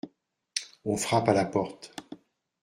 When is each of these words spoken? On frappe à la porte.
On 0.83 0.97
frappe 0.97 1.29
à 1.29 1.33
la 1.35 1.45
porte. 1.45 1.93